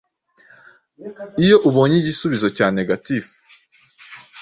iyo 1.43 1.57
ubonye 1.67 1.95
igisubizo 1.99 2.47
cya 2.57 2.67
negatif 2.77 3.25